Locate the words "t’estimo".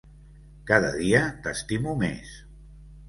1.45-1.97